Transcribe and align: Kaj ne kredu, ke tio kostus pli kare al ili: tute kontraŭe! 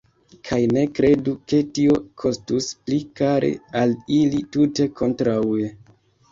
Kaj 0.47 0.57
ne 0.77 0.85
kredu, 0.99 1.33
ke 1.53 1.59
tio 1.75 1.99
kostus 2.23 2.71
pli 2.87 2.99
kare 3.21 3.53
al 3.85 3.95
ili: 4.19 4.43
tute 4.57 4.91
kontraŭe! 4.99 5.73